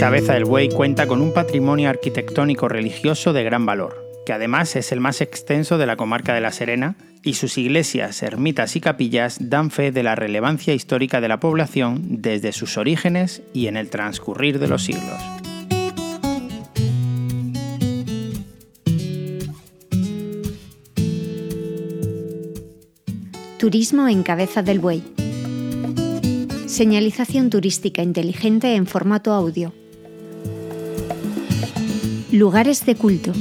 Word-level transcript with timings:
Cabeza 0.00 0.32
del 0.32 0.46
Buey 0.46 0.70
cuenta 0.70 1.06
con 1.06 1.20
un 1.20 1.34
patrimonio 1.34 1.90
arquitectónico 1.90 2.70
religioso 2.70 3.34
de 3.34 3.44
gran 3.44 3.66
valor, 3.66 4.02
que 4.24 4.32
además 4.32 4.74
es 4.74 4.92
el 4.92 5.00
más 5.00 5.20
extenso 5.20 5.76
de 5.76 5.84
la 5.84 5.96
comarca 5.96 6.32
de 6.32 6.40
La 6.40 6.52
Serena, 6.52 6.96
y 7.22 7.34
sus 7.34 7.58
iglesias, 7.58 8.22
ermitas 8.22 8.76
y 8.76 8.80
capillas 8.80 9.36
dan 9.38 9.70
fe 9.70 9.92
de 9.92 10.02
la 10.02 10.14
relevancia 10.14 10.72
histórica 10.72 11.20
de 11.20 11.28
la 11.28 11.38
población 11.38 12.22
desde 12.22 12.52
sus 12.52 12.78
orígenes 12.78 13.42
y 13.52 13.66
en 13.66 13.76
el 13.76 13.90
transcurrir 13.90 14.58
de 14.58 14.68
los 14.68 14.84
siglos. 14.84 15.20
Turismo 23.58 24.08
en 24.08 24.22
Cabeza 24.22 24.62
del 24.62 24.78
Buey. 24.78 25.02
Señalización 26.64 27.50
turística 27.50 28.00
inteligente 28.00 28.74
en 28.76 28.86
formato 28.86 29.34
audio. 29.34 29.74
Lugares 32.40 32.86
de 32.86 32.94
culto. 32.94 33.32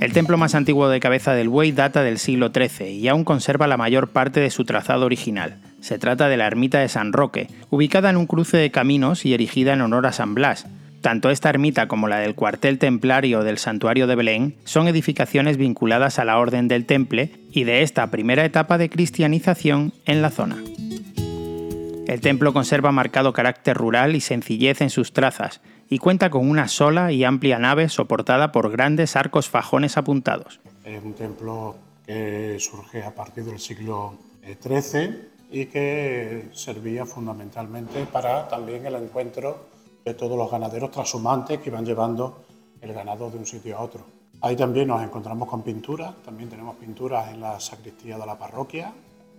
El 0.00 0.12
templo 0.14 0.38
más 0.38 0.54
antiguo 0.54 0.88
de 0.88 1.00
Cabeza 1.00 1.34
del 1.34 1.50
Buey 1.50 1.72
data 1.72 2.02
del 2.02 2.16
siglo 2.16 2.50
XIII 2.50 2.92
y 2.92 3.08
aún 3.08 3.24
conserva 3.24 3.66
la 3.66 3.76
mayor 3.76 4.08
parte 4.08 4.40
de 4.40 4.48
su 4.48 4.64
trazado 4.64 5.04
original. 5.04 5.58
Se 5.82 5.98
trata 5.98 6.30
de 6.30 6.38
la 6.38 6.46
ermita 6.46 6.78
de 6.78 6.88
San 6.88 7.12
Roque, 7.12 7.48
ubicada 7.68 8.08
en 8.08 8.16
un 8.16 8.26
cruce 8.26 8.56
de 8.56 8.70
caminos 8.70 9.26
y 9.26 9.34
erigida 9.34 9.74
en 9.74 9.82
honor 9.82 10.06
a 10.06 10.12
San 10.12 10.34
Blas, 10.34 10.66
tanto 11.02 11.28
esta 11.28 11.50
ermita 11.50 11.88
como 11.88 12.08
la 12.08 12.20
del 12.20 12.34
cuartel 12.34 12.78
templario 12.78 13.44
del 13.44 13.58
santuario 13.58 14.06
de 14.06 14.14
Belén 14.14 14.54
son 14.64 14.88
edificaciones 14.88 15.58
vinculadas 15.58 16.18
a 16.18 16.24
la 16.24 16.38
Orden 16.38 16.68
del 16.68 16.86
Temple 16.86 17.32
y 17.52 17.64
de 17.64 17.82
esta 17.82 18.10
primera 18.10 18.46
etapa 18.46 18.78
de 18.78 18.88
cristianización 18.88 19.92
en 20.06 20.22
la 20.22 20.30
zona. 20.30 20.56
El 22.06 22.20
templo 22.20 22.52
conserva 22.52 22.92
marcado 22.92 23.32
carácter 23.32 23.76
rural 23.76 24.14
y 24.14 24.20
sencillez 24.20 24.80
en 24.80 24.90
sus 24.90 25.12
trazas, 25.12 25.60
y 25.88 25.98
cuenta 25.98 26.30
con 26.30 26.48
una 26.48 26.68
sola 26.68 27.10
y 27.10 27.24
amplia 27.24 27.58
nave 27.58 27.88
soportada 27.88 28.52
por 28.52 28.70
grandes 28.70 29.16
arcos 29.16 29.48
fajones 29.48 29.96
apuntados. 29.96 30.60
Es 30.84 31.02
un 31.02 31.14
templo 31.14 31.74
que 32.06 32.58
surge 32.60 33.02
a 33.02 33.12
partir 33.12 33.44
del 33.44 33.58
siglo 33.58 34.14
XIII 34.44 35.30
y 35.50 35.66
que 35.66 36.48
servía 36.52 37.06
fundamentalmente 37.06 38.06
para 38.06 38.46
también 38.46 38.86
el 38.86 38.94
encuentro 38.94 39.66
de 40.04 40.14
todos 40.14 40.38
los 40.38 40.48
ganaderos 40.48 40.92
trashumantes 40.92 41.58
que 41.58 41.70
iban 41.70 41.84
llevando 41.84 42.44
el 42.80 42.92
ganado 42.92 43.30
de 43.30 43.38
un 43.38 43.46
sitio 43.46 43.78
a 43.78 43.80
otro. 43.80 44.06
Ahí 44.42 44.54
también 44.54 44.86
nos 44.86 45.02
encontramos 45.02 45.48
con 45.48 45.62
pinturas, 45.62 46.14
también 46.24 46.48
tenemos 46.48 46.76
pinturas 46.76 47.32
en 47.32 47.40
la 47.40 47.58
sacristía 47.58 48.16
de 48.16 48.26
la 48.26 48.38
parroquia, 48.38 48.92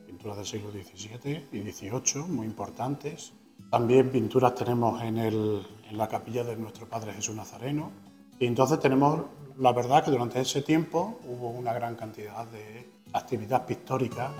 pinturas 0.08 0.38
del 0.38 0.46
siglo 0.46 0.72
XVII 0.72 1.50
y 1.52 1.72
XVIII, 1.72 2.24
muy 2.28 2.48
importantes. 2.48 3.34
También 3.70 4.10
pinturas 4.10 4.56
tenemos 4.56 5.04
en, 5.04 5.18
el, 5.18 5.62
en 5.90 5.98
la 5.98 6.08
capilla 6.08 6.44
de 6.44 6.56
nuestro 6.56 6.88
Padre 6.88 7.14
Jesús 7.14 7.36
Nazareno. 7.36 7.92
Y 8.40 8.48
entonces 8.48 8.80
tenemos, 8.80 9.26
la 9.60 9.74
verdad 9.74 10.04
que 10.04 10.12
durante 10.12 10.40
ese 10.40 10.62
tiempo 10.62 11.20
hubo 11.28 11.50
una 11.50 11.74
gran 11.74 11.96
cantidad 11.96 12.48
de 12.48 12.90
actividad 13.14 13.66
pictórica 13.66 14.32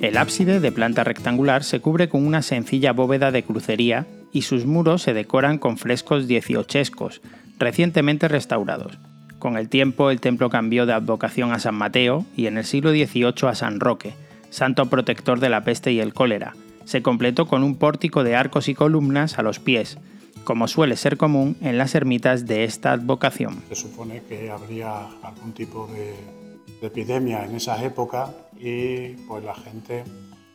El 0.00 0.16
ábside, 0.16 0.60
de 0.60 0.70
planta 0.70 1.02
rectangular, 1.02 1.64
se 1.64 1.80
cubre 1.80 2.08
con 2.08 2.24
una 2.24 2.42
sencilla 2.42 2.92
bóveda 2.92 3.32
de 3.32 3.42
crucería 3.42 4.06
y 4.32 4.42
sus 4.42 4.64
muros 4.64 5.02
se 5.02 5.12
decoran 5.12 5.58
con 5.58 5.76
frescos 5.76 6.28
dieciochescos, 6.28 7.20
recientemente 7.58 8.28
restaurados. 8.28 8.96
Con 9.38 9.56
el 9.56 9.68
tiempo 9.68 10.10
el 10.10 10.20
templo 10.20 10.50
cambió 10.50 10.84
de 10.84 10.92
advocación 10.92 11.52
a 11.52 11.60
San 11.60 11.76
Mateo 11.76 12.24
y 12.36 12.46
en 12.46 12.58
el 12.58 12.64
siglo 12.64 12.90
XVIII 12.90 13.48
a 13.48 13.54
San 13.54 13.78
Roque, 13.78 14.14
santo 14.50 14.86
protector 14.86 15.38
de 15.38 15.48
la 15.48 15.62
peste 15.62 15.92
y 15.92 16.00
el 16.00 16.12
cólera. 16.12 16.54
Se 16.84 17.02
completó 17.02 17.46
con 17.46 17.62
un 17.62 17.76
pórtico 17.76 18.24
de 18.24 18.34
arcos 18.34 18.68
y 18.68 18.74
columnas 18.74 19.38
a 19.38 19.42
los 19.42 19.60
pies, 19.60 19.98
como 20.42 20.66
suele 20.66 20.96
ser 20.96 21.16
común 21.16 21.56
en 21.60 21.78
las 21.78 21.94
ermitas 21.94 22.46
de 22.46 22.64
esta 22.64 22.92
advocación. 22.92 23.62
Se 23.68 23.76
supone 23.76 24.22
que 24.28 24.50
habría 24.50 25.06
algún 25.22 25.52
tipo 25.52 25.86
de, 25.86 26.14
de 26.80 26.86
epidemia 26.86 27.44
en 27.44 27.54
esas 27.54 27.82
épocas 27.82 28.30
y 28.58 29.10
pues 29.28 29.44
la 29.44 29.54
gente 29.54 30.02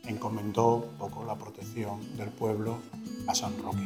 encomendó 0.08 0.76
un 0.76 0.98
poco 0.98 1.24
la 1.24 1.36
protección 1.36 2.00
del 2.18 2.30
pueblo 2.30 2.80
a 3.28 3.36
San 3.36 3.54
Roque. 3.64 3.84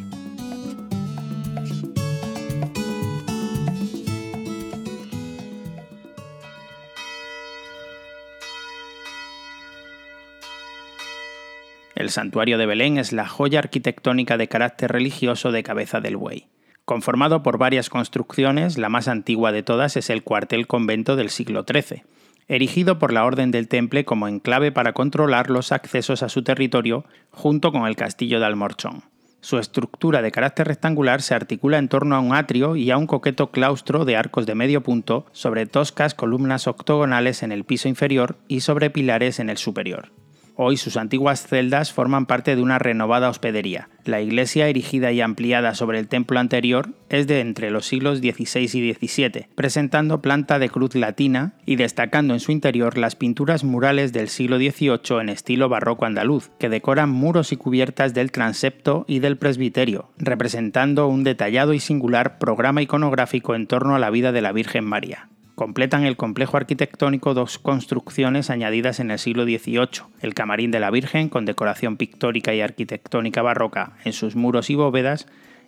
El 11.98 12.12
santuario 12.12 12.60
de 12.60 12.68
Belén 12.68 13.00
es 13.00 13.12
la 13.12 13.28
joya 13.28 13.58
arquitectónica 13.58 14.38
de 14.38 14.48
carácter 14.48 14.92
religioso 14.92 15.52
de 15.52 15.64
Cabeza 15.64 16.00
del 16.00 16.16
Buey. 16.16 16.46
Conformado 16.86 17.42
por 17.42 17.58
varias 17.58 17.90
construcciones, 17.90 18.78
la 18.78 18.88
más 18.88 19.08
antigua 19.08 19.52
de 19.52 19.64
todas 19.64 19.98
es 19.98 20.12
el 20.12 20.22
cuartel 20.22 20.68
convento 20.68 21.16
del 21.16 21.32
siglo 21.32 21.66
XIII, 21.68 22.04
erigido 22.48 23.00
por 23.00 23.12
la 23.12 23.26
Orden 23.26 23.50
del 23.50 23.68
Temple 23.68 24.06
como 24.06 24.28
enclave 24.28 24.72
para 24.72 24.94
controlar 24.94 25.50
los 25.50 25.72
accesos 25.72 26.22
a 26.22 26.30
su 26.30 26.44
territorio 26.44 27.04
junto 27.32 27.72
con 27.72 27.88
el 27.88 27.96
castillo 27.96 28.40
de 28.40 28.46
Almorchón. 28.46 29.02
Su 29.42 29.58
estructura 29.58 30.22
de 30.22 30.32
carácter 30.32 30.68
rectangular 30.68 31.24
se 31.24 31.34
articula 31.34 31.80
en 31.80 31.90
torno 31.90 32.16
a 32.16 32.20
un 32.20 32.36
atrio 32.36 32.76
y 32.76 32.92
a 32.92 32.98
un 32.98 33.08
coqueto 33.08 33.50
claustro 33.50 34.06
de 34.06 34.18
arcos 34.18 34.46
de 34.46 34.54
medio 34.54 34.84
punto 34.84 35.26
sobre 35.32 35.66
toscas 35.66 36.14
columnas 36.14 36.68
octogonales 36.68 37.42
en 37.42 37.52
el 37.52 37.64
piso 37.64 37.88
inferior 37.90 38.38
y 38.48 38.60
sobre 38.60 38.92
pilares 38.92 39.40
en 39.40 39.50
el 39.50 39.58
superior. 39.58 40.12
Hoy 40.60 40.76
sus 40.76 40.98
antiguas 40.98 41.46
celdas 41.46 41.94
forman 41.94 42.26
parte 42.26 42.56
de 42.56 42.64
una 42.64 42.80
renovada 42.80 43.30
hospedería. 43.30 43.90
La 44.06 44.22
iglesia, 44.22 44.68
erigida 44.68 45.12
y 45.12 45.22
ampliada 45.22 45.76
sobre 45.76 46.00
el 46.00 46.08
templo 46.08 46.40
anterior, 46.40 46.90
es 47.10 47.28
de 47.28 47.42
entre 47.42 47.70
los 47.70 47.86
siglos 47.86 48.18
XVI 48.18 48.64
y 48.64 48.92
XVII, 48.92 49.50
presentando 49.54 50.20
planta 50.20 50.58
de 50.58 50.70
cruz 50.70 50.96
latina 50.96 51.54
y 51.68 51.76
destacando 51.76 52.34
en 52.34 52.40
su 52.40 52.52
interior 52.52 52.98
las 52.98 53.16
pinturas 53.16 53.64
murales 53.64 54.14
del 54.14 54.30
siglo 54.30 54.58
XVIII 54.58 55.22
en 55.22 55.30
estilo 55.30 55.70
barroco 55.70 56.06
andaluz, 56.06 56.50
que 56.58 56.70
decoran 56.70 57.12
muros 57.12 57.52
y 57.52 57.58
cubiertas 57.58 58.16
del 58.16 58.32
transepto 58.32 59.06
y 59.08 59.20
del 59.20 59.38
presbiterio, 59.38 60.10
representando 60.18 61.08
un 61.08 61.24
detallado 61.24 61.76
y 61.76 61.80
singular 61.80 62.40
programa 62.40 62.82
iconográfico 62.82 63.54
en 63.54 63.68
torno 63.68 63.94
a 63.94 64.00
la 64.00 64.10
vida 64.10 64.32
de 64.32 64.42
la 64.42 64.54
Virgen 64.54 64.86
María. 64.86 65.30
Completan 65.58 66.06
el 66.06 66.18
complejo 66.18 66.56
arquitectónico 66.56 67.34
dos 67.34 67.58
construcciones 67.58 68.52
añadidas 68.52 69.00
en 69.00 69.10
el 69.10 69.18
siglo 69.18 69.44
XVIII, 69.44 70.04
el 70.22 70.36
camarín 70.36 70.70
de 70.70 70.80
la 70.80 70.92
Virgen 70.92 71.30
con 71.30 71.46
decoración 71.46 71.98
pictórica 71.98 72.54
y 72.54 72.62
arquitectónica 72.62 73.42
barroca 73.42 73.94
en 74.06 74.14
sus 74.14 74.36
muros 74.36 74.70
y 74.70 74.76
bóvedas, 74.76 75.26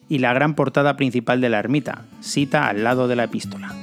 y 0.07 0.19
la 0.19 0.31
gran 0.31 0.53
portada 0.53 0.95
principal 0.95 1.41
de 1.41 1.49
la 1.49 1.57
ermita, 1.57 2.05
cita 2.22 2.67
al 2.67 2.83
lado 2.83 3.07
de 3.07 3.16
la 3.16 3.23
epístola. 3.23 3.73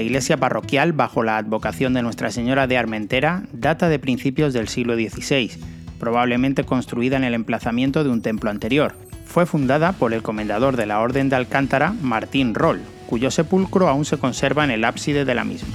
La 0.00 0.04
iglesia 0.04 0.38
parroquial, 0.38 0.94
bajo 0.94 1.22
la 1.22 1.36
advocación 1.36 1.92
de 1.92 2.00
Nuestra 2.00 2.30
Señora 2.30 2.66
de 2.66 2.78
Armentera, 2.78 3.42
data 3.52 3.90
de 3.90 3.98
principios 3.98 4.54
del 4.54 4.66
siglo 4.66 4.94
XVI, 4.94 5.50
probablemente 5.98 6.64
construida 6.64 7.18
en 7.18 7.24
el 7.24 7.34
emplazamiento 7.34 8.02
de 8.02 8.08
un 8.08 8.22
templo 8.22 8.48
anterior. 8.48 8.94
Fue 9.26 9.44
fundada 9.44 9.92
por 9.92 10.14
el 10.14 10.22
comendador 10.22 10.78
de 10.78 10.86
la 10.86 11.00
Orden 11.00 11.28
de 11.28 11.36
Alcántara, 11.36 11.92
Martín 12.00 12.54
Roll, 12.54 12.80
cuyo 13.08 13.30
sepulcro 13.30 13.88
aún 13.88 14.06
se 14.06 14.16
conserva 14.16 14.64
en 14.64 14.70
el 14.70 14.86
ábside 14.86 15.26
de 15.26 15.34
la 15.34 15.44
misma. 15.44 15.68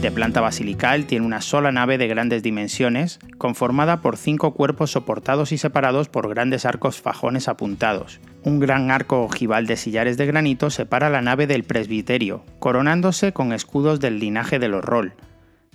De 0.00 0.10
planta 0.10 0.40
basilical, 0.40 1.04
tiene 1.04 1.26
una 1.26 1.42
sola 1.42 1.72
nave 1.72 1.98
de 1.98 2.08
grandes 2.08 2.42
dimensiones, 2.42 3.18
conformada 3.36 4.00
por 4.00 4.16
cinco 4.16 4.54
cuerpos 4.54 4.92
soportados 4.92 5.52
y 5.52 5.58
separados 5.58 6.08
por 6.08 6.30
grandes 6.30 6.64
arcos 6.64 7.02
fajones 7.02 7.48
apuntados. 7.48 8.18
Un 8.42 8.60
gran 8.60 8.90
arco 8.90 9.24
ojival 9.24 9.66
de 9.66 9.76
sillares 9.76 10.16
de 10.16 10.24
granito 10.24 10.70
separa 10.70 11.10
la 11.10 11.20
nave 11.20 11.46
del 11.46 11.64
presbiterio, 11.64 12.42
coronándose 12.60 13.34
con 13.34 13.52
escudos 13.52 14.00
del 14.00 14.18
linaje 14.20 14.58
de 14.58 14.68
los 14.68 14.82
Roll. 14.82 15.12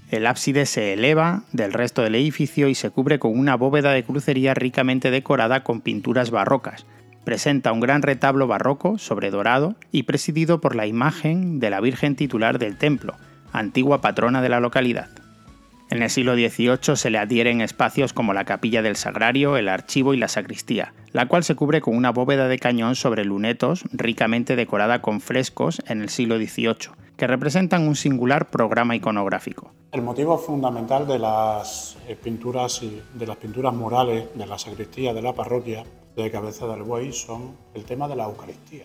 El 0.10 0.26
ábside 0.26 0.66
se 0.66 0.94
eleva 0.94 1.44
del 1.52 1.72
resto 1.72 2.02
del 2.02 2.16
edificio 2.16 2.68
y 2.68 2.74
se 2.74 2.90
cubre 2.90 3.20
con 3.20 3.38
una 3.38 3.56
bóveda 3.56 3.92
de 3.92 4.04
crucería 4.04 4.56
ricamente 4.56 5.12
decorada 5.12 5.64
con 5.64 5.82
pinturas 5.82 6.32
barrocas, 6.32 6.88
presenta 7.26 7.72
un 7.72 7.80
gran 7.80 8.02
retablo 8.02 8.48
barroco 8.48 8.98
sobre 8.98 9.30
dorado 9.30 9.76
y 9.92 10.04
presidido 10.04 10.62
por 10.62 10.76
la 10.76 10.88
imagen 10.88 11.60
de 11.60 11.70
la 11.70 11.80
Virgen 11.80 12.16
titular 12.16 12.58
del 12.58 12.76
templo, 12.78 13.16
antigua 13.60 14.02
patrona 14.02 14.42
de 14.42 14.50
la 14.50 14.60
localidad. 14.60 15.10
En 15.92 16.02
el 16.02 16.10
siglo 16.10 16.34
XVIII 16.34 16.96
se 16.96 17.10
le 17.12 17.20
adhieren 17.20 17.62
espacios 17.62 18.12
como 18.12 18.34
la 18.34 18.46
capilla 18.46 18.82
del 18.82 18.96
Sagrario, 18.96 19.56
el 19.56 19.70
archivo 19.70 20.14
y 20.14 20.18
la 20.18 20.28
sacristía. 20.28 20.94
la 21.16 21.28
cual 21.28 21.46
se 21.46 21.56
cubre 21.56 21.80
con 21.80 21.96
una 21.96 22.12
bóveda 22.12 22.50
de 22.50 22.60
cañón 22.60 22.96
sobre 22.96 23.24
lunetos 23.24 23.86
ricamente 23.94 24.58
decorada 24.58 25.02
con 25.02 25.22
frescos 25.22 25.82
en 25.88 26.02
el 26.02 26.10
siglo 26.10 26.36
XVIII, 26.36 26.92
que 27.16 27.26
representan 27.26 27.88
un 27.88 27.96
singular 27.96 28.50
programa 28.50 28.98
iconográfico. 28.98 29.72
El 29.94 30.02
motivo 30.02 30.38
fundamental 30.38 31.08
de 31.08 31.20
las 31.20 31.98
pinturas 32.22 32.82
de 33.14 33.28
las 33.28 33.38
pinturas 33.38 33.74
murales 33.74 34.26
de 34.36 34.46
la 34.46 34.58
sacristía 34.58 35.14
de 35.14 35.22
la 35.22 35.32
parroquia 35.32 35.86
de 36.18 36.30
Cabeza 36.30 36.68
del 36.68 36.84
Buey 36.84 37.14
son 37.14 37.56
el 37.74 37.86
tema 37.86 38.10
de 38.10 38.18
la 38.18 38.26
Eucaristía. 38.26 38.84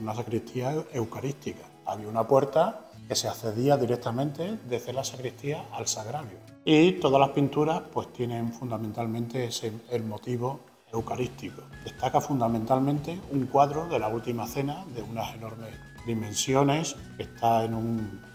Una 0.00 0.16
sacristía 0.16 0.74
eucarística. 0.92 1.62
Había 1.88 2.06
una 2.06 2.28
puerta 2.28 2.88
que 3.08 3.14
se 3.16 3.28
accedía 3.28 3.78
directamente 3.78 4.58
desde 4.68 4.92
la 4.92 5.02
sacristía 5.02 5.64
al 5.72 5.88
sagrario. 5.88 6.36
Y 6.64 6.92
todas 6.92 7.18
las 7.18 7.30
pinturas 7.30 7.80
pues 7.90 8.12
tienen 8.12 8.52
fundamentalmente 8.52 9.46
ese, 9.46 9.72
el 9.90 10.04
motivo 10.04 10.60
eucarístico. 10.92 11.62
Destaca 11.84 12.20
fundamentalmente 12.20 13.18
un 13.32 13.46
cuadro 13.46 13.88
de 13.88 13.98
la 13.98 14.08
Última 14.08 14.46
Cena 14.46 14.84
de 14.94 15.02
unas 15.02 15.34
enormes 15.34 15.70
dimensiones, 16.06 16.94
que 17.16 17.22
está 17.22 17.64
en 17.64 17.74
un, 17.74 18.28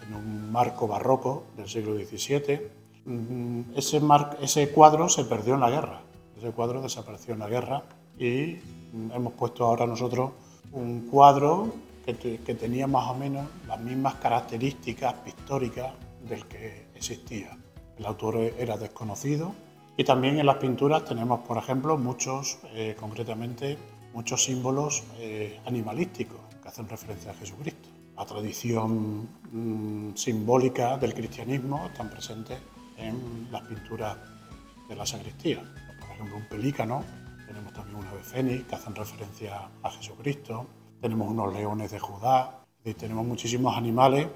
marco 0.50 0.88
barroco 0.88 1.44
del 1.56 1.68
siglo 1.68 1.94
XVII. 1.94 2.60
Mm, 3.04 3.60
ese, 3.76 4.00
ese 4.40 4.70
cuadro 4.70 5.08
se 5.08 5.24
perdió 5.24 5.54
en 5.54 5.60
la 5.60 5.70
guerra, 5.70 6.00
ese 6.36 6.50
cuadro 6.50 6.82
desapareció 6.82 7.34
en 7.34 7.40
la 7.40 7.48
guerra 7.48 7.84
y 8.18 8.58
hemos 9.14 9.32
puesto 9.34 9.64
ahora 9.64 9.86
nosotros 9.86 10.32
un 10.72 11.08
cuadro 11.08 11.72
que, 12.04 12.38
que 12.38 12.54
tenía 12.54 12.86
más 12.86 13.08
o 13.10 13.14
menos 13.14 13.46
las 13.66 13.80
mismas 13.80 14.14
características 14.16 15.14
pictóricas 15.24 15.92
del 16.28 16.46
que 16.46 16.86
existía. 16.94 17.56
El 17.98 18.06
autor 18.06 18.36
era 18.58 18.76
desconocido, 18.76 19.54
y 19.96 20.02
también 20.02 20.38
en 20.38 20.46
las 20.46 20.56
pinturas 20.56 21.04
tenemos, 21.04 21.40
por 21.40 21.56
ejemplo, 21.56 21.96
muchos, 21.96 22.58
eh, 22.72 22.96
concretamente, 22.98 23.78
muchos 24.12 24.42
símbolos 24.42 25.04
eh, 25.18 25.60
animalísticos 25.66 26.40
que 26.60 26.68
hacen 26.68 26.88
referencia 26.88 27.30
a 27.30 27.34
Jesucristo. 27.34 27.88
La 28.16 28.24
tradición 28.26 29.28
mm, 29.52 30.14
simbólica 30.16 30.96
del 30.98 31.14
cristianismo 31.14 31.86
está 31.86 32.08
presente 32.10 32.58
en 32.96 33.48
las 33.52 33.62
pinturas 33.62 34.16
de 34.88 34.96
la 34.96 35.06
sacristía. 35.06 35.62
Por 36.00 36.10
ejemplo, 36.10 36.36
un 36.38 36.48
pelícano, 36.48 37.04
tenemos 37.46 37.72
también 37.72 37.96
una 37.96 38.10
ave 38.10 38.22
fénix 38.22 38.64
que 38.64 38.74
hacen 38.74 38.96
referencia 38.96 39.68
a 39.80 39.90
Jesucristo, 39.92 40.66
tenemos 41.04 41.28
unos 41.28 41.52
leones 41.52 41.90
de 41.90 41.98
Judá, 41.98 42.64
y 42.82 42.94
tenemos 42.94 43.26
muchísimos 43.26 43.76
animales 43.76 44.26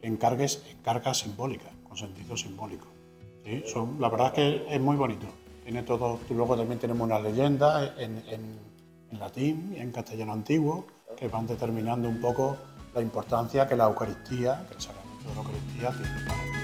en, 0.00 0.16
cargas, 0.16 0.62
en 0.70 0.78
cargas 0.78 1.18
simbólicas, 1.18 1.70
con 1.86 1.98
sentido 1.98 2.34
simbólico. 2.34 2.86
Sí, 3.44 3.62
son, 3.66 4.00
la 4.00 4.08
verdad 4.08 4.28
es 4.28 4.32
que 4.32 4.74
es 4.74 4.80
muy 4.80 4.96
bonito. 4.96 5.26
Tiene 5.62 5.82
todo, 5.82 6.18
luego 6.30 6.56
también 6.56 6.78
tenemos 6.78 7.04
una 7.04 7.18
leyenda 7.18 7.94
en, 7.98 8.22
en, 8.30 8.74
latín 9.20 9.74
y 9.76 9.80
en 9.80 9.92
castellano 9.92 10.32
antiguo 10.32 10.86
que 11.14 11.28
van 11.28 11.46
determinando 11.46 12.08
un 12.08 12.20
poco 12.22 12.56
la 12.94 13.02
importancia 13.02 13.68
que 13.68 13.76
la 13.76 13.84
Eucaristía, 13.84 14.64
que 14.66 14.76
el 14.76 14.80
sacramento 14.80 15.28
de 15.28 15.34
la 15.34 15.40
Eucaristía 15.42 15.90
tiene 15.90 16.26
para 16.26 16.63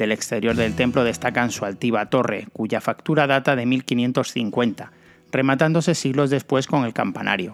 Del 0.00 0.12
exterior 0.12 0.56
del 0.56 0.74
templo 0.74 1.04
destacan 1.04 1.50
su 1.50 1.66
altiva 1.66 2.06
torre, 2.06 2.46
cuya 2.54 2.80
factura 2.80 3.26
data 3.26 3.54
de 3.54 3.66
1550, 3.66 4.92
rematándose 5.30 5.94
siglos 5.94 6.30
después 6.30 6.66
con 6.66 6.86
el 6.86 6.94
campanario, 6.94 7.52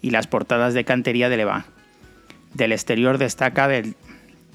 y 0.00 0.10
las 0.10 0.28
portadas 0.28 0.74
de 0.74 0.84
cantería 0.84 1.28
de 1.28 1.38
Levant, 1.38 1.66
del 2.54 2.70
exterior 2.70 3.18
destaca 3.18 3.66
del, 3.66 3.96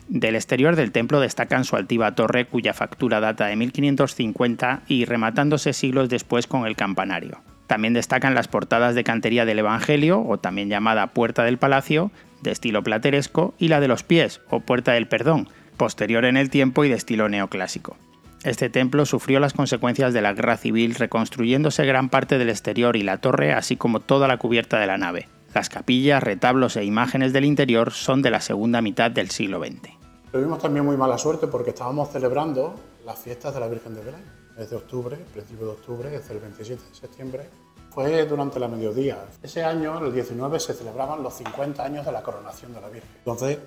del 0.08 0.36
exterior 0.36 0.78
del 0.78 0.94
templo 0.94 1.20
destacan 1.20 1.66
su 1.66 1.76
altiva 1.76 2.16
torre 2.16 2.46
cuya 2.46 2.74
factura 2.74 3.20
data 3.20 3.48
de 3.48 3.58
1550 3.58 4.84
y 4.88 5.04
rematándose 5.04 5.74
siglos 5.74 6.08
después 6.08 6.48
con 6.48 6.66
el 6.66 6.78
campanario. 6.78 7.42
También 7.68 7.94
destacan 7.94 8.36
las 8.36 8.48
portadas 8.48 8.96
de 8.96 9.04
cantería 9.04 9.44
del 9.44 9.60
Evangelio, 9.60 10.22
o 10.26 10.38
también 10.38 10.70
llamada 10.70 11.08
Puerta 11.08 11.44
del 11.44 11.58
Palacio, 11.58 12.10
de 12.42 12.52
estilo 12.52 12.84
plateresco, 12.84 13.54
y 13.60 13.68
la 13.68 13.82
de 13.82 13.90
los 13.90 14.04
pies, 14.04 14.40
o 14.50 14.62
Puerta 14.62 14.94
del 14.94 15.08
Perdón, 15.08 15.50
posterior 15.74 16.26
en 16.26 16.38
el 16.38 16.50
tiempo 16.50 16.84
y 16.84 16.90
de 16.90 16.96
estilo 16.96 17.30
neoclásico. 17.30 17.98
Este 18.44 18.70
templo 18.70 19.06
sufrió 19.06 19.40
las 19.40 19.54
consecuencias 19.54 20.14
de 20.14 20.22
la 20.22 20.34
guerra 20.34 20.58
civil 20.58 20.96
reconstruyéndose 20.96 21.86
gran 21.86 22.10
parte 22.10 22.38
del 22.38 22.50
exterior 22.50 22.98
y 22.98 23.04
la 23.04 23.20
torre, 23.20 23.54
así 23.54 23.78
como 23.78 24.02
toda 24.02 24.28
la 24.28 24.38
cubierta 24.38 24.80
de 24.80 24.88
la 24.88 24.98
nave. 24.98 25.30
Las 25.54 25.70
capillas, 25.70 26.22
retablos 26.22 26.76
e 26.76 26.84
imágenes 26.84 27.32
del 27.32 27.46
interior 27.46 27.92
son 27.92 28.22
de 28.22 28.32
la 28.32 28.42
segunda 28.42 28.82
mitad 28.82 29.12
del 29.12 29.30
siglo 29.30 29.60
XX. 29.60 29.92
Tuvimos 30.32 30.60
también 30.60 30.84
muy 30.84 30.98
mala 30.98 31.18
suerte 31.18 31.48
porque 31.48 31.70
estábamos 31.70 32.10
celebrando 32.12 32.76
las 33.06 33.20
fiestas 33.20 33.54
de 33.54 33.60
la 33.60 33.68
Virgen 33.68 33.94
de 33.94 34.02
Belén. 34.02 34.44
Desde 34.58 34.76
octubre, 34.76 35.16
principio 35.34 35.68
de 35.68 35.72
octubre, 35.74 36.10
desde 36.10 36.34
el 36.34 36.40
27 36.40 36.82
de 36.90 36.96
septiembre. 36.96 37.50
Fue 37.92 38.26
durante 38.26 38.60
la 38.60 38.68
mediodía. 38.68 39.20
Ese 39.42 39.64
año, 39.64 40.04
el 40.04 40.12
19, 40.12 40.60
se 40.60 40.74
celebraban 40.74 41.22
los 41.22 41.36
50 41.36 41.84
años 41.84 42.06
de 42.06 42.12
la 42.12 42.24
coronación 42.24 42.74
de 42.74 42.82
la 42.82 42.90
Virgen. 42.90 43.10
Entonces, 43.20 43.60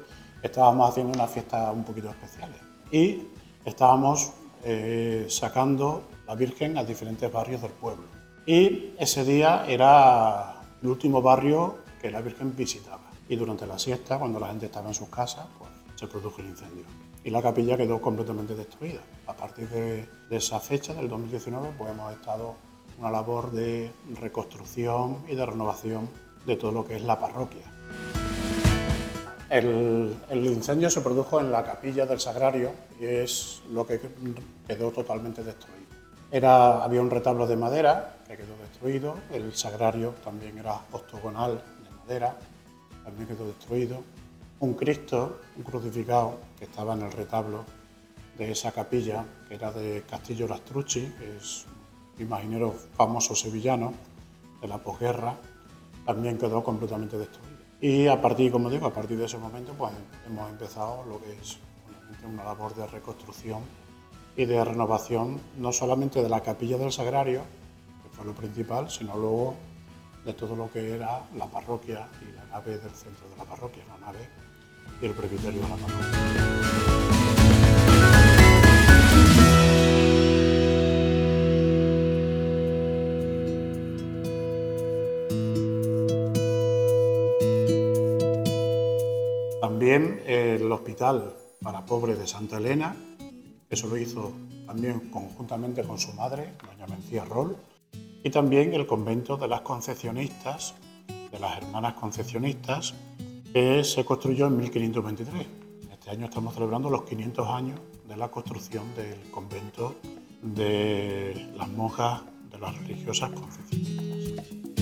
estábamos 0.43 0.91
haciendo 0.91 1.13
una 1.13 1.27
fiesta 1.27 1.71
un 1.73 1.85
poquito 1.85 2.11
especial. 2.11 2.51
Y 2.91 3.23
estábamos 3.65 4.33
eh, 4.65 5.27
sacando 5.29 6.03
la 6.27 6.35
Virgen 6.35 6.79
a 6.79 6.85
diferentes 6.85 7.31
barrios 7.33 7.63
del 7.63 7.73
pueblo. 7.73 8.05
Y 8.47 8.95
ese 8.99 9.25
día 9.25 9.65
era 9.67 10.63
el 10.83 10.89
último 10.89 11.23
barrio 11.23 11.79
que 12.01 12.11
la 12.11 12.21
Virgen 12.21 12.55
visitaba. 12.57 13.11
Y 13.29 13.37
durante 13.37 13.67
la 13.67 13.79
siesta, 13.79 14.19
cuando 14.19 14.39
la 14.39 14.49
gente 14.49 14.67
estaba 14.67 14.89
en 14.89 14.95
sus 14.95 15.09
casas, 15.09 15.47
pues 15.59 15.71
se 15.97 16.07
produjo 16.07 16.41
el 16.41 16.49
incendio. 16.49 16.85
Y 17.25 17.31
la 17.31 17.43
capilla 17.43 17.77
quedó 17.77 18.01
completamente 18.01 18.55
destruida. 18.55 19.01
A 19.27 19.33
partir 19.33 19.69
de, 19.69 20.09
esa 20.31 20.61
fecha, 20.61 20.95
del 20.95 21.09
2019, 21.09 21.73
pues 21.77 21.91
hemos 21.91 22.13
estado 22.13 22.55
una 22.99 23.11
labor 23.11 23.51
de 23.51 23.91
reconstrucción 24.21 25.19
y 25.27 25.35
de 25.35 25.45
renovación 25.45 26.09
de 26.47 26.57
todo 26.57 26.71
lo 26.71 26.85
que 26.85 26.97
es 26.97 27.03
la 27.03 27.19
parroquia. 27.19 27.65
El, 29.49 30.17
incendio 30.33 30.91
se 30.91 31.01
produjo 31.01 31.41
en 31.41 31.53
la 31.53 31.63
capilla 31.63 32.05
del 32.05 32.19
Sagrario 32.19 32.73
y 33.01 33.05
es 33.05 33.63
lo 33.71 33.87
que 33.87 34.01
quedó 34.67 34.91
totalmente 34.91 35.45
destruido. 35.45 35.87
Era, 36.33 36.83
había 36.83 37.01
un 37.01 37.11
retablo 37.11 37.47
de 37.47 37.57
madera 37.57 38.17
que 38.27 38.37
quedó 38.37 38.57
destruido, 38.61 39.15
el 39.33 39.55
sagrario 39.55 40.15
también 40.25 40.59
era 40.59 40.81
octogonal 40.91 41.63
de 41.85 41.91
madera, 41.97 42.37
también 43.05 43.29
quedó 43.29 43.47
destruido. 43.47 44.03
Un 44.59 44.75
Cristo, 44.75 45.39
un 45.57 45.63
crucificado 45.63 46.39
que 46.59 46.65
estaba 46.65 46.95
en 46.95 47.03
el 47.03 47.13
retablo 47.13 47.65
de 48.37 48.51
esa 48.51 48.73
capilla, 48.73 49.25
que 49.49 49.55
era 49.55 49.71
de 49.71 50.03
Castillo 50.11 50.49
Lastrucci, 50.49 51.15
que 51.19 51.37
es 51.37 51.67
un 52.17 52.23
imaginero 52.23 52.75
famoso 52.97 53.37
sevillano 53.37 53.95
de 54.61 54.67
la 54.67 54.79
posguerra, 54.79 55.37
también 56.05 56.37
quedó 56.37 56.65
completamente 56.65 57.17
destruido. 57.17 57.56
Y 57.81 58.07
a 58.07 58.21
partir, 58.21 58.51
como 58.51 58.71
digo, 58.71 58.87
a 58.87 58.93
partir 58.93 59.19
de 59.19 59.27
ese 59.27 59.39
momento, 59.39 59.75
pues 59.75 59.93
hemos 60.27 60.51
empezado 60.51 61.05
lo 61.05 61.21
que 61.21 61.33
es 61.33 61.59
una 62.27 62.45
labor 62.45 62.75
de 62.75 62.87
reconstrucción 62.87 63.61
y 64.37 64.45
de 64.45 64.65
renovación 64.65 65.41
no 65.59 65.73
solamente 65.73 66.23
de 66.23 66.29
la 66.29 66.41
capilla 66.41 66.79
del 66.79 66.93
Sagrario, 66.93 67.43
que 68.03 68.09
fue 68.17 68.25
lo 68.25 68.35
principal, 68.35 68.91
sino 68.91 69.17
luego 69.17 69.55
de 70.25 70.33
todo 70.33 70.57
lo 70.57 70.71
que 70.71 70.95
era 70.95 71.23
la 71.37 71.47
parroquia 71.47 72.09
y 72.21 72.35
la 72.35 72.45
nave 72.47 72.79
del 72.79 72.91
centro 72.91 73.29
de 73.31 73.37
la 73.37 73.45
parroquia, 73.45 73.85
la 73.89 74.07
nave 74.07 74.29
y 75.01 75.07
el 75.07 75.13
presbiterio 75.13 75.63
de 75.63 75.69
la 75.69 75.77
parroquia. 75.77 77.06
El 90.63 90.73
hospital 90.73 91.35
para 91.63 91.85
pobres 91.85 92.19
de 92.19 92.27
Santa 92.27 92.59
Elena, 92.59 92.97
eso 93.69 93.89
lo 93.89 93.97
hizo 93.97 94.33
también 94.67 95.11
conjuntamente 95.11 95.83
con 95.83 95.99
su 95.99 96.13
madre, 96.13 96.55
doña 96.65 96.87
Mencía 96.87 97.25
Roll, 97.25 97.57
y 98.23 98.31
también 98.31 98.75
el 98.75 98.87
convento 98.87 99.37
de 99.37 99.49
las 99.49 99.61
concepcionistas, 99.63 100.75
de 101.31 101.39
las 101.39 101.57
hermanas 101.57 101.95
concepcionistas, 101.95 102.95
que 103.53 103.85
se 103.85 104.05
construyó 104.05 104.47
en 104.49 104.57
1523. 104.59 105.47
Este 105.93 106.11
año 106.11 106.27
estamos 106.27 106.55
celebrando 106.55 106.91
los 106.91 107.03
500 107.05 107.49
años 107.49 107.81
de 108.07 108.17
la 108.17 108.29
construcción 108.29 108.85
del 108.95 109.31
convento 109.31 109.97
de 110.43 111.51
las 111.57 111.69
monjas 111.69 112.23
de 112.51 112.59
las 112.59 112.77
religiosas 112.79 113.31
concepcionistas. 113.31 114.76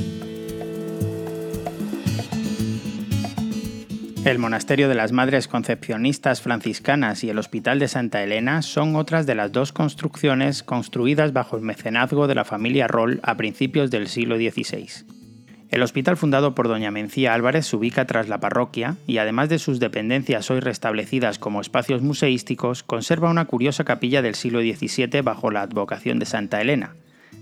El 4.25 4.38
Monasterio 4.38 4.88
de 4.88 4.95
las 4.95 5.12
Madres 5.12 5.49
Concepcionistas 5.49 6.40
Franciscanas 6.40 7.23
y 7.25 7.28
el 7.28 7.38
Hospital 7.38 7.78
de 7.78 7.88
Santa 7.88 8.23
Elena 8.23 8.62
son 8.62 8.97
otras 8.97 9.26
de 9.26 9.35
las 9.35 9.52
dos 9.52 9.71
construcciones 9.73 10.62
construidas 10.62 11.35
bajo 11.35 11.59
el 11.59 11.62
mecenazgo 11.62 12.26
de 12.26 12.35
la 12.35 12.47
familia 12.47 12.87
Roll 12.88 13.21
a 13.23 13.37
principios 13.37 13.90
del 13.90 14.09
siglo 14.09 14.37
XVI. 14.37 14.88
El 15.71 15.83
hospital 15.83 16.16
fundado 16.16 16.54
por 16.54 16.69
doña 16.69 16.90
Mencía 16.90 17.35
Álvarez 17.35 17.66
se 17.66 17.76
ubica 17.76 18.07
tras 18.07 18.31
la 18.31 18.40
parroquia 18.40 18.97
y 19.07 19.19
además 19.19 19.50
de 19.50 19.59
sus 19.59 19.78
dependencias 19.78 20.50
hoy 20.50 20.61
restablecidas 20.61 21.38
como 21.38 21.61
espacios 21.61 22.00
museísticos, 22.00 22.83
conserva 22.83 23.28
una 23.28 23.45
curiosa 23.45 23.85
capilla 23.85 24.23
del 24.23 24.37
siglo 24.37 24.61
XVII 24.62 25.21
bajo 25.21 25.50
la 25.50 25.61
advocación 25.61 26.19
de 26.19 26.25
Santa 26.25 26.62
Elena. 26.62 26.95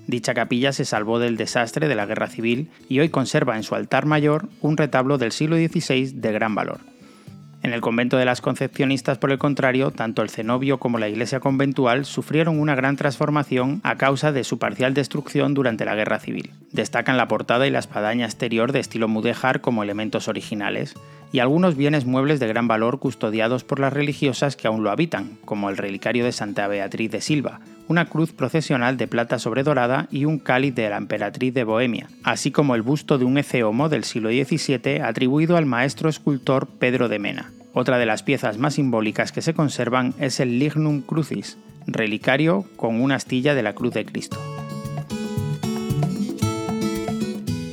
Dicha 0.07 0.35
capilla 0.35 0.73
se 0.73 0.85
salvó 0.85 1.19
del 1.19 1.37
desastre 1.37 1.89
de 1.89 1.95
la 1.95 2.07
Guerra 2.07 2.27
Civil 2.27 2.71
y 2.89 3.01
hoy 3.01 3.09
conserva 3.09 3.57
en 3.57 3.63
su 3.63 3.75
altar 3.75 4.07
mayor 4.07 4.49
un 4.61 4.77
retablo 4.77 5.19
del 5.19 5.33
siglo 5.33 5.57
XVI 5.57 6.13
de 6.15 6.33
gran 6.33 6.55
valor. 6.55 6.81
En 7.63 7.73
el 7.73 7.81
convento 7.81 8.17
de 8.17 8.25
las 8.25 8.41
Concepcionistas, 8.41 9.19
por 9.19 9.31
el 9.31 9.39
contrario, 9.39 9.93
tanto 9.93 10.23
el 10.23 10.31
cenobio 10.31 10.79
como 10.79 10.99
la 10.99 11.09
iglesia 11.09 11.39
conventual 11.39 12.05
sufrieron 12.05 12.59
una 12.59 12.75
gran 12.75 12.97
transformación 12.97 13.81
a 13.85 13.97
causa 13.97 14.33
de 14.33 14.43
su 14.43 14.59
parcial 14.59 14.95
destrucción 14.95 15.55
durante 15.55 15.85
la 15.85 15.95
Guerra 15.95 16.19
Civil. 16.19 16.51
Destacan 16.73 17.17
la 17.17 17.29
portada 17.29 17.67
y 17.67 17.71
la 17.71 17.79
espadaña 17.79 18.25
exterior 18.25 18.73
de 18.73 18.81
estilo 18.81 19.07
mudéjar 19.07 19.61
como 19.61 19.83
elementos 19.83 20.29
originales, 20.29 20.95
y 21.33 21.39
algunos 21.39 21.77
bienes 21.77 22.05
muebles 22.05 22.41
de 22.41 22.47
gran 22.47 22.69
valor 22.69 22.99
custodiados 22.99 23.65
por 23.65 23.81
las 23.81 23.93
religiosas 23.93 24.57
que 24.57 24.69
aún 24.69 24.83
lo 24.83 24.91
habitan, 24.91 25.39
como 25.45 25.71
el 25.71 25.77
relicario 25.77 26.25
de 26.25 26.33
Santa 26.33 26.69
Beatriz 26.69 27.11
de 27.11 27.21
Silva, 27.21 27.61
una 27.89 28.07
cruz 28.07 28.33
procesional 28.33 28.97
de 28.97 29.07
plata 29.07 29.39
sobredorada 29.39 30.09
y 30.11 30.25
un 30.25 30.39
cáliz 30.39 30.75
de 30.75 30.89
la 30.89 30.99
emperatriz 30.99 31.53
de 31.53 31.65
Bohemia, 31.65 32.09
así 32.23 32.51
como 32.51 32.75
el 32.75 32.83
busto 32.83 33.19
de 33.19 33.25
un 33.25 33.39
eceomo 33.39 33.89
del 33.89 34.05
siglo 34.05 34.31
XVII 34.31 35.01
atribuido 35.03 35.57
al 35.57 35.67
maestro 35.67 36.09
escultor 36.09 36.67
Pedro 36.67 37.09
de 37.09 37.19
Mena. 37.19 37.53
Otra 37.75 37.99
de 37.99 38.07
las 38.07 38.23
piezas 38.23 38.59
más 38.59 38.75
simbólicas 38.75 39.33
que 39.33 39.43
se 39.43 39.55
conservan 39.55 40.15
es 40.19 40.41
el 40.41 40.59
Lignum 40.59 41.01
Crucis, 41.01 41.57
relicario 41.87 42.67
con 42.77 43.01
una 43.01 43.17
astilla 43.17 43.55
de 43.55 43.63
la 43.63 43.75
Cruz 43.75 43.95
de 43.95 44.05
Cristo. 44.05 44.39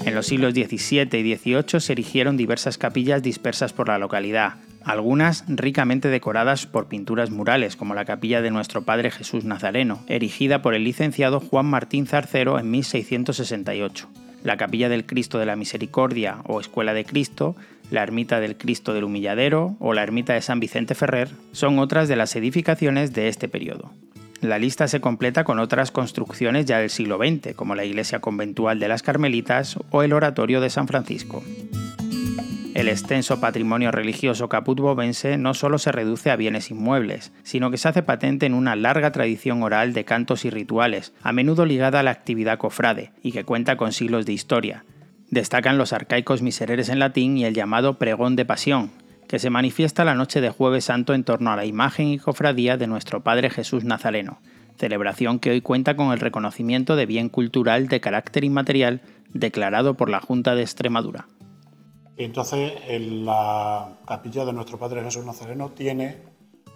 En 0.10 0.16
los 0.16 0.25
siglos 0.25 0.56
XVII 0.56 1.20
y 1.20 1.36
XVIII 1.36 1.80
se 1.80 1.94
erigieron 1.94 2.36
diversas 2.36 2.80
capillas 2.80 3.22
dispersas 3.22 3.74
por 3.74 3.89
la 3.89 4.00
localidad, 4.00 4.56
algunas 4.84 5.44
ricamente 5.48 6.08
decoradas 6.08 6.66
por 6.66 6.88
pinturas 6.88 7.30
murales, 7.30 7.75
como 7.75 7.94
la 7.94 8.06
capilla 8.06 8.42
de 8.42 8.50
nuestro 8.50 8.82
Padre 8.82 9.12
Jesús 9.12 9.46
Nazareno, 9.46 10.04
erigida 10.08 10.63
por 10.63 10.74
el 10.74 10.84
licenciado 10.84 11.39
Juan 11.39 11.68
Martín 11.68 12.08
Zarcero 12.08 12.58
en 12.58 12.72
1668, 12.72 14.10
la 14.44 14.58
capilla 14.58 14.89
del 14.89 15.06
Cristo 15.06 15.38
de 15.38 15.46
la 15.46 15.56
Misericordia 15.56 16.39
o 16.48 16.60
Escuela 16.60 16.96
de 16.96 17.06
Cristo, 17.06 17.56
la 17.92 18.01
ermita 18.01 18.39
del 18.39 18.58
Cristo 18.58 18.96
del 18.96 19.04
Humilladero 19.04 19.75
o 19.80 19.94
la 19.94 20.01
ermita 20.01 20.34
de 20.34 20.42
San 20.42 20.60
Vicente 20.60 20.96
Ferrer, 20.96 21.30
son 21.51 21.78
otras 21.78 22.08
de 22.08 22.16
las 22.16 22.36
edificaciones 22.36 23.13
de 23.13 23.28
este 23.28 23.48
periodo. 23.48 23.92
La 24.41 24.58
lista 24.58 24.88
se 24.88 25.01
completa 25.01 25.43
con 25.43 25.60
otras 25.60 25.91
construcciones 25.91 26.65
ya 26.65 26.79
del 26.79 26.89
siglo 26.89 27.17
XX, 27.17 27.55
como 27.55 27.75
la 27.75 27.84
iglesia 27.84 28.19
conventual 28.19 28.79
de 28.79 28.88
las 28.88 29.03
Carmelitas 29.03 29.77
o 29.89 30.01
el 30.01 30.13
oratorio 30.13 30.62
de 30.62 30.69
San 30.69 30.88
Francisco. 30.88 31.43
El 32.74 32.88
extenso 32.88 33.41
patrimonio 33.41 33.91
religioso 33.91 34.48
caput-bovense 34.48 35.38
no 35.38 35.53
solo 35.53 35.77
se 35.77 35.91
reduce 35.91 36.31
a 36.31 36.38
bienes 36.38 36.72
inmuebles, 36.72 37.34
sino 37.43 37.69
que 37.69 37.77
se 37.77 37.89
hace 37.89 38.03
patente 38.03 38.46
en 38.46 38.53
una 38.53 38.77
larga 38.77 39.12
tradición 39.12 39.62
oral 39.62 39.91
de 39.91 40.05
cantos 40.05 40.46
y 40.46 40.50
rituales, 40.50 41.12
a 41.22 41.34
menudo 41.34 41.65
ligada 41.65 42.00
a 42.00 42.03
la 42.03 42.12
actividad 42.12 42.58
cofrade, 42.58 43.12
y 43.22 43.34
que 43.34 43.43
cuenta 43.43 43.75
con 43.75 43.91
siglos 43.91 44.25
de 44.25 44.31
historia. 44.31 44.86
Destacan 45.29 45.77
los 45.77 45.91
arcaicos 45.91 46.41
misereres 46.41 46.88
en 46.88 47.00
latín 47.00 47.38
y 47.38 47.43
el 47.43 47.53
llamado 47.53 47.98
pregón 47.98 48.38
de 48.38 48.46
pasión, 48.46 48.91
que 49.29 49.38
se 49.38 49.51
manifiesta 49.51 50.03
la 50.03 50.15
noche 50.15 50.41
de 50.41 50.50
Jueves 50.50 50.86
Santo 50.86 51.13
en 51.13 51.24
torno 51.24 51.51
a 51.51 51.55
la 51.55 51.63
imagen 51.63 52.07
y 52.07 52.17
cofradía 52.17 52.77
de 52.77 52.88
nuestro 52.88 53.21
Padre 53.24 53.51
Jesús 53.51 53.83
Nazareno, 53.83 54.39
celebración 54.75 55.38
que 55.38 55.51
hoy 55.51 55.62
cuenta 55.62 55.95
con 55.95 56.12
el 56.12 56.19
reconocimiento 56.19 56.95
de 56.95 57.05
bien 57.05 57.29
cultural 57.29 57.88
de 57.89 58.01
carácter 58.01 58.43
inmaterial 58.43 59.01
declarado 59.31 59.93
por 59.93 60.09
la 60.09 60.19
Junta 60.19 60.55
de 60.55 60.63
Extremadura. 60.63 61.27
entonces 62.17 62.74
en 62.88 63.24
la 63.24 64.00
capilla 64.07 64.45
de 64.45 64.53
nuestro 64.53 64.79
Padre 64.79 65.03
Jesús 65.03 65.24
Nazareno 65.24 65.69
tiene 65.69 66.17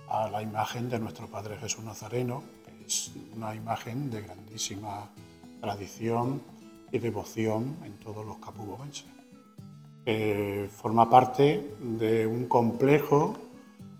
a 0.07 0.29
la 0.29 0.43
imagen 0.43 0.91
de 0.91 1.00
nuestro 1.00 1.25
Padre 1.25 1.57
Jesús 1.57 1.83
Nazareno, 1.83 2.43
que 2.63 2.86
es 2.86 3.13
una 3.36 3.55
imagen 3.55 4.12
de 4.12 4.22
grandísima 4.22 5.10
tradición 5.60 6.43
y 6.91 7.00
devoción 7.00 7.77
en 7.83 7.93
todos 7.93 8.24
los 8.24 8.38
capubovenses 10.03 10.72
forma 10.72 11.10
parte 11.10 11.75
de 11.79 12.27
un 12.27 12.48
complejo, 12.48 13.36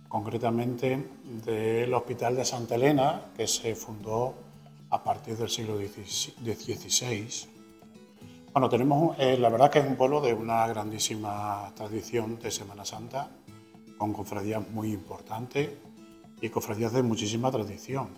concretamente 0.08 1.02
del 1.46 1.94
Hospital 1.94 2.36
de 2.36 2.46
Santa 2.46 2.76
Elena, 2.76 3.22
que 3.36 3.48
se 3.48 3.76
fundó 3.76 4.36
a 4.90 5.04
partir 5.04 5.38
del 5.38 5.50
siglo 5.50 5.78
XVI. 5.78 7.48
Bueno, 8.52 8.70
tenemos, 8.70 9.18
eh, 9.18 9.38
la 9.38 9.50
verdad 9.50 9.72
que 9.72 9.80
es 9.80 9.88
un 9.88 9.96
pueblo 9.96 10.22
de 10.22 10.34
una 10.34 10.68
grandísima 10.68 11.72
tradición 11.76 12.38
de 12.40 12.52
Semana 12.52 12.86
Santa, 12.86 13.32
con 13.98 14.14
cofradías 14.14 14.70
muy 14.70 14.92
importantes 14.92 15.70
y 16.42 16.50
cofradías 16.50 16.94
de 16.94 17.02
muchísima 17.02 17.50
tradición. 17.50 18.10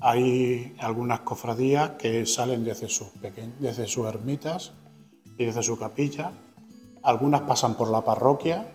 Hay 0.00 0.76
algunas 0.78 1.20
cofradías 1.20 1.92
que 1.92 2.24
salen 2.26 2.62
desde 2.62 2.88
sus, 2.88 3.08
desde 3.58 3.86
sus 3.88 4.06
ermitas 4.06 4.72
y 5.36 5.46
desde 5.46 5.62
su 5.62 5.76
capilla 5.76 6.32
algunas 7.08 7.40
pasan 7.40 7.74
por 7.74 7.88
la 7.88 8.02
parroquia 8.02 8.70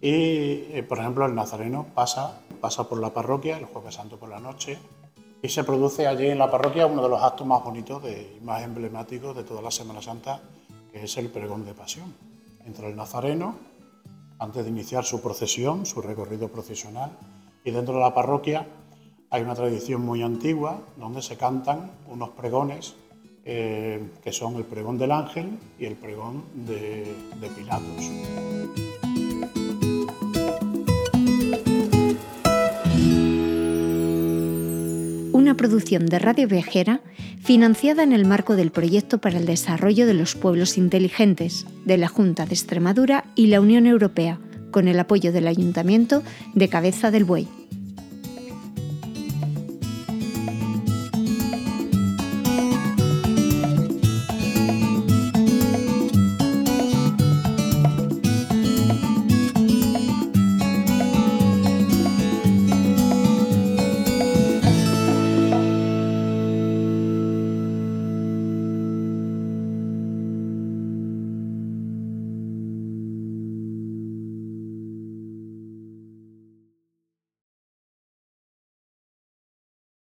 y, 0.00 0.10
eh, 0.10 0.84
por 0.88 0.98
ejemplo, 0.98 1.24
el 1.26 1.34
nazareno 1.36 1.86
pasa, 1.94 2.40
pasa 2.60 2.88
por 2.88 2.98
la 2.98 3.14
parroquia 3.14 3.56
el 3.56 3.66
jueves 3.66 3.94
santo 3.94 4.18
por 4.18 4.28
la 4.28 4.40
noche 4.40 4.78
y 5.40 5.48
se 5.48 5.62
produce 5.62 6.08
allí 6.08 6.26
en 6.26 6.38
la 6.38 6.50
parroquia 6.50 6.88
uno 6.88 7.04
de 7.04 7.08
los 7.08 7.22
actos 7.22 7.46
más 7.46 7.62
bonitos 7.62 8.02
y 8.04 8.44
más 8.44 8.64
emblemáticos 8.64 9.36
de 9.36 9.44
toda 9.44 9.62
la 9.62 9.70
Semana 9.70 10.02
Santa, 10.02 10.40
que 10.90 11.04
es 11.04 11.16
el 11.18 11.28
pregón 11.30 11.64
de 11.64 11.72
pasión. 11.72 12.12
Entra 12.66 12.88
el 12.88 12.96
nazareno 12.96 13.54
antes 14.40 14.64
de 14.64 14.70
iniciar 14.70 15.04
su 15.04 15.22
procesión, 15.22 15.86
su 15.86 16.02
recorrido 16.02 16.48
procesional, 16.48 17.12
y 17.62 17.70
dentro 17.70 17.94
de 17.94 18.00
la 18.00 18.12
parroquia 18.12 18.66
hay 19.30 19.42
una 19.42 19.54
tradición 19.54 20.00
muy 20.00 20.24
antigua 20.24 20.80
donde 20.96 21.22
se 21.22 21.36
cantan 21.36 21.92
unos 22.08 22.30
pregones 22.30 22.96
eh, 23.50 23.98
que 24.22 24.30
son 24.30 24.56
el 24.56 24.64
pregón 24.64 24.98
del 24.98 25.10
ángel 25.10 25.48
y 25.80 25.86
el 25.86 25.94
pregón 25.94 26.44
de, 26.66 27.06
de 27.40 27.48
Pilatos. 27.56 28.10
Una 35.32 35.56
producción 35.56 36.04
de 36.04 36.18
Radio 36.18 36.46
Viajera 36.46 37.00
financiada 37.42 38.02
en 38.02 38.12
el 38.12 38.26
marco 38.26 38.54
del 38.54 38.70
Proyecto 38.70 39.16
para 39.16 39.38
el 39.38 39.46
Desarrollo 39.46 40.06
de 40.06 40.12
los 40.12 40.34
Pueblos 40.34 40.76
Inteligentes 40.76 41.64
de 41.86 41.96
la 41.96 42.08
Junta 42.08 42.44
de 42.44 42.52
Extremadura 42.52 43.24
y 43.34 43.46
la 43.46 43.62
Unión 43.62 43.86
Europea, 43.86 44.38
con 44.70 44.88
el 44.88 45.00
apoyo 45.00 45.32
del 45.32 45.46
Ayuntamiento 45.46 46.22
de 46.54 46.68
Cabeza 46.68 47.10
del 47.10 47.24
Buey. 47.24 47.48